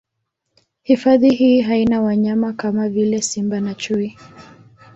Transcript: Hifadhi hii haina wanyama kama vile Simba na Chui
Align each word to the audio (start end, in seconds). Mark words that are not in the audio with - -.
Hifadhi 0.81 1.29
hii 1.29 1.61
haina 1.61 2.01
wanyama 2.01 2.53
kama 2.53 2.89
vile 2.89 3.21
Simba 3.21 3.59
na 3.59 3.73
Chui 3.75 4.17